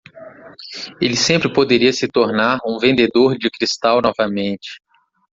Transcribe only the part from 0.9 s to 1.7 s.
Ele sempre